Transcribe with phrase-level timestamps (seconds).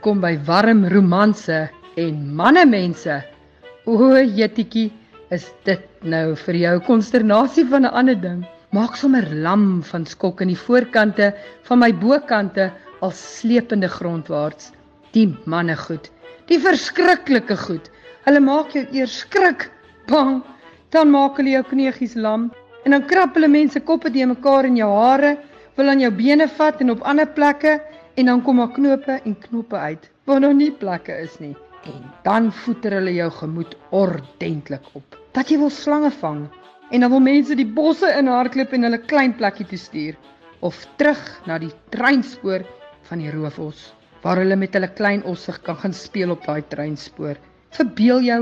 [0.00, 3.22] kom by warm romanse en mannemense.
[3.86, 4.90] O, Jettetjie,
[5.30, 8.44] is dit nou vir jou konsternasie van 'n ander ding?
[8.72, 14.72] Maak sommer lam van skok in die voorkante van my bokante al slepende grondwaarts.
[15.12, 16.10] Die manne goed,
[16.48, 17.90] die verskriklike goed.
[18.26, 19.70] Hulle maak jou eers skrik,
[20.08, 20.42] bang,
[20.90, 22.50] dan maak hulle jou kniegies lam
[22.84, 25.38] en dan krap hulle mense koppe te mekaar in jou hare,
[25.76, 27.80] wil aan jou bene vat en op ander plekke
[28.14, 31.54] en dan kom daar knope en knoppe uit waar nog nie plekke is nie.
[31.84, 35.18] En dan voeter hulle jou gemoed ordentlik op.
[35.36, 36.46] Dat jy wil slange vang
[36.90, 40.16] en dan wil mense die bosse in hardloop en hulle klein plekkie toe stuur
[40.64, 42.64] of terug na die treinspoor
[43.08, 43.90] van die roofos
[44.24, 47.36] waar hulle met hulle klein ossig kan gaan speel op daai treinspoor.
[47.76, 48.38] Verbeel jou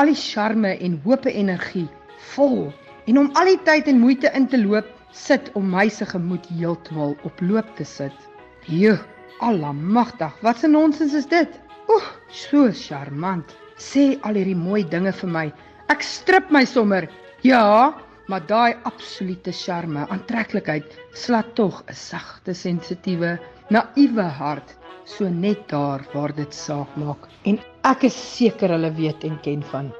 [0.00, 1.86] al die charme en hope energie
[2.32, 2.72] vol
[3.06, 6.46] en om al die tyd en moeite in te loop sit om my se gemoed
[6.54, 8.16] heeltemal op loop te sit.
[8.66, 8.96] Jo,
[9.40, 11.60] almagtig, wat 'n nonsens is dit?
[11.88, 13.56] Oeg, so charmant.
[13.76, 15.52] Sê al hierdie mooi dinge vir my.
[15.88, 17.08] Ek strip my sommer.
[17.42, 17.94] Ja,
[18.28, 23.38] maar daai absolute charme, aantreklikheid, slat tog 'n sagte, sensitiewe,
[23.70, 27.26] naïewe hart so net daar waar dit saak maak.
[27.44, 29.90] En ek is seker hulle weet en ken van.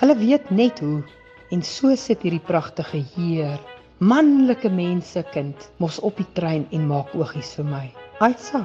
[0.00, 1.02] Hulle weet net hoe.
[1.50, 3.56] En so sit hierdie pragtige heer,
[3.98, 7.86] manlike mense kind, mos op die trein en maak oogies vir my.
[8.18, 8.64] Aitsa.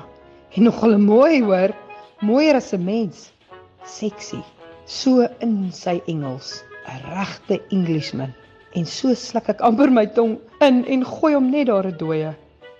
[0.57, 1.75] En nogal mooi hoor,
[2.25, 3.31] mooier as 'n mens.
[3.85, 4.41] Sexy.
[4.85, 8.33] So in sy Engels, 'n regte Englishman.
[8.73, 12.33] En so sluk ek amper my tong in en gooi hom net daar 'n dooie,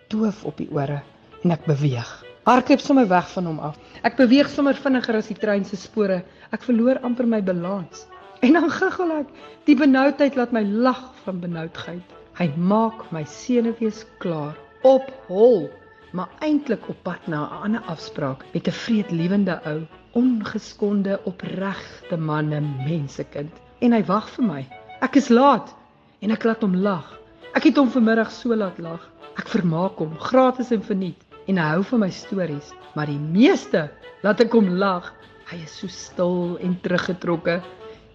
[0.10, 1.04] doof op die ore
[1.44, 2.26] en ek beweeg.
[2.44, 3.78] Hardloop sommer weg van hom af.
[4.04, 6.24] Ek beweeg sommer vinniger as die trein se spore.
[6.52, 8.08] Ek verloor amper my balans.
[8.42, 9.28] En dan giggel ek.
[9.66, 12.02] Die benoudheid laat my lag van benoudheid.
[12.34, 15.70] Hy maak my senuwees klaar op hol
[16.14, 19.82] maar eintlik op pad na 'n ander afspraak met 'n vreedliewende ou,
[20.12, 23.54] ongeskonde opregte man en mensekind.
[23.80, 24.68] En hy wag vir my.
[25.02, 25.76] Ek is laat
[26.20, 27.20] en ek laat hom lag.
[27.54, 29.10] Ek het hom vanmiddag so laat lag.
[29.36, 33.90] Ek vermaak hom gratis en verniet en hy hou van my stories, maar die meeste
[34.22, 35.14] laat ek hom lag.
[35.50, 37.62] Hy is so stil en teruggetrokke,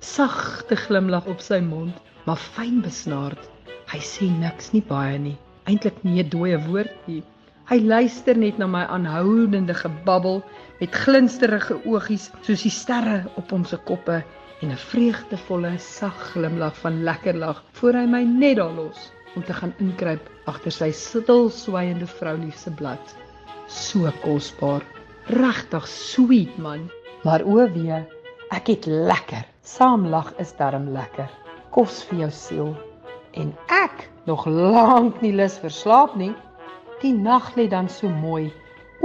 [0.00, 1.94] sagte glimlag op sy mond,
[2.24, 3.50] maar fyn besnaard.
[3.90, 5.36] Hy sê niks nie baie nie,
[5.66, 7.22] eintlik nie 'n dooie woord nie.
[7.68, 10.38] Hy luister net na my aanhoudende gebabbel
[10.78, 14.22] met glinsterige oogies soos die sterre op ons koppe
[14.62, 19.44] en 'n vreugdevolle sag glimlag van lekker lag voor hy my net daar los om
[19.44, 23.14] te gaan inkruip agter sy stil swaiende vroulief se blad.
[23.68, 24.82] So kosbaar,
[25.26, 26.88] regtig sweet man.
[27.24, 28.00] Maar o wee,
[28.50, 29.44] ek het lekker.
[29.62, 31.28] Saamlag is darm lekker.
[31.70, 32.76] Kos vir jou siel.
[33.36, 36.32] En ek nog lank nie lus vir slaap nie.
[36.98, 38.48] Die nag lê dan so mooi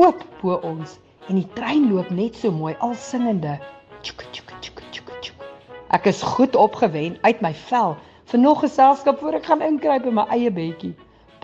[0.02, 0.96] oop bo ons
[1.30, 3.60] en die trein loop net so mooi al singende.
[4.02, 5.44] Tjuk tjuk tjuk tjuk tjuk.
[5.94, 7.94] Ek is goed opgewen uit my vel
[8.32, 10.96] vir nog geselskap voor ek gaan inkruip in my eie bedjie.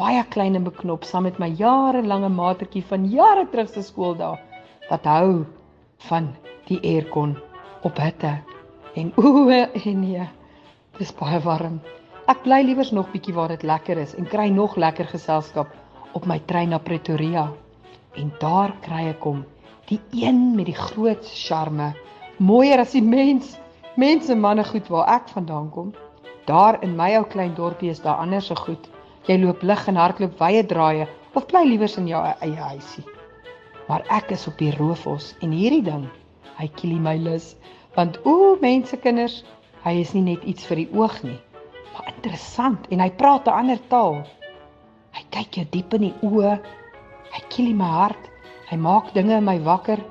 [0.02, 4.40] Baie klein en beknop saam met my jarelange matertjie van jare terug se skooldae
[4.90, 5.46] wat hou
[6.10, 6.32] van
[6.66, 7.36] die aircon
[7.86, 8.40] op hitte.
[8.98, 10.26] En o nee,
[10.98, 11.78] dis baie warm.
[12.26, 15.70] Ek bly liewers nog bietjie waar dit lekker is en kry nog lekker geselskap
[16.14, 17.48] op my trein na Pretoria.
[18.16, 19.46] En daar kry ek hom
[19.90, 21.94] die een met die groot charme.
[22.38, 23.58] Mooier as die mens
[23.98, 25.94] mense manne goed waar ek vandaan kom.
[26.46, 28.90] Daar in my ou klein dorpie is daar anders so goed.
[29.28, 33.06] Jy loop lig en hardloop wye draaie of bly liewers in jou eie huisie.
[33.88, 36.08] Maar ek is op die roofos en hierdie ding
[36.60, 37.54] hy kielie my lus
[37.96, 39.42] want o mense kinders
[39.86, 41.38] hy is nie net iets vir die oog nie
[41.94, 44.20] maar interessant en hy praat 'n ander taal
[45.34, 46.56] kyk jou diep in die oë.
[47.34, 48.30] Hy kiel my hart.
[48.70, 50.02] Hy maak dinge in my wakker.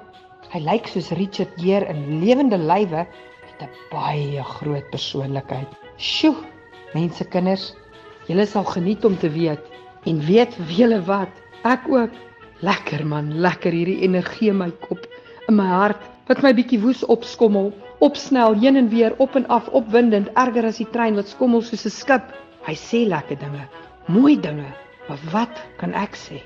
[0.52, 5.68] Hy lyk soos Richard Gere in lewende lywe met 'n baie groot persoonlikheid.
[5.98, 6.36] Sjoe,
[6.94, 7.74] mense kinders,
[8.28, 9.62] julle sal geniet om te weet
[10.06, 11.30] en weet wiele wat.
[11.64, 12.10] Ek ook.
[12.60, 15.06] Lekker man, lekker hierdie energie in my kop,
[15.48, 17.70] in my hart wat my bietjie woes opskommel,
[18.04, 21.86] opsnel heen en weer, op en af, opwindend, erger as die trein wat skommel soos
[21.86, 22.34] 'n skip.
[22.66, 23.64] Hy sê lekker dinge,
[24.08, 24.68] mooi dinge.
[25.08, 26.42] Maar wat kan ek sê?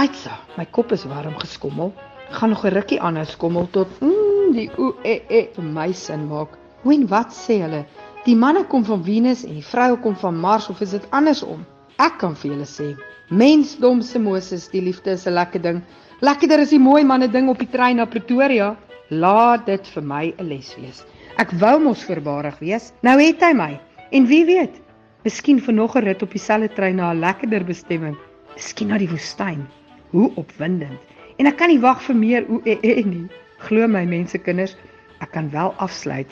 [0.00, 1.92] Aitsa, my kop is warm geskommel.
[2.30, 6.26] Gaan nog 'n rukkie aanhou skommel tot mm, die o e e vir my sin
[6.28, 6.58] maak.
[6.82, 7.84] Hoe en wat sê hulle?
[8.24, 11.66] Die manne kom van Venus en die vroue kom van Mars of is dit andersom?
[11.98, 12.96] Ek kan vir julle sê,
[13.28, 15.82] mensdom se Moses, die liefde is 'n lekker ding.
[16.20, 18.76] Lekkerder is die mooi manne ding op die trein na Pretoria.
[19.10, 21.04] Laat dit vir my 'n les wees.
[21.36, 22.92] Ek wou mos verbarig wees.
[23.02, 23.80] Nou het hy my.
[24.10, 24.80] En wie weet,
[25.24, 28.16] Miskien vir nog 'n rit op dieselfde trein na 'n lekkerder bestemming.
[28.54, 29.66] Miskien na die woestyn.
[30.10, 31.00] Hoe opwindend.
[31.38, 33.26] en ek kan nie wag vir meer o e e nie.
[33.66, 34.76] Glo my mense kinders,
[35.24, 36.30] ek kan wel afsluit.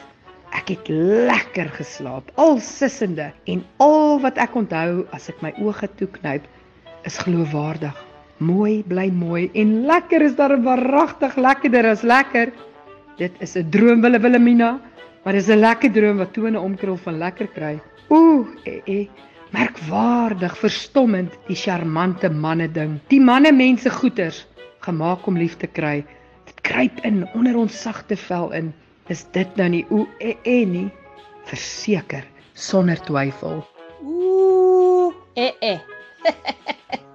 [0.52, 0.88] Ek het
[1.28, 6.44] lekker geslaap, al sissende en al wat ek onthou as ek my oë toeknyp
[7.08, 7.96] is geloofwaardig.
[8.42, 12.52] Mooi bly mooi en lekker is daar waaragtig lekkerder as lekker.
[13.18, 14.80] Dit is 'n droom wille Wilhelmina,
[15.24, 17.80] maar dis 'n lekker droom wat tone omkrul van lekker kry.
[18.08, 19.08] Ooh, eh, eh,
[19.50, 23.00] merkwaardig, verstommend, die charmante manne ding.
[23.08, 24.46] Die manne mense goeters
[24.80, 26.04] gemaak om lief te kry.
[26.44, 28.72] Dit kruip in onder ons sagte vel in.
[29.08, 30.90] Is dit nou nie ooh, eh, eh nie?
[31.44, 32.24] Verseker,
[32.54, 33.66] sonder twyfel.
[34.04, 35.78] Ooh, eh eh.